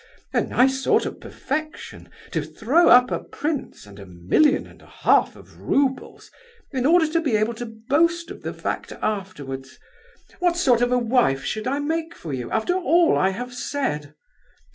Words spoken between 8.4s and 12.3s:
the fact afterwards! What sort of a wife should I make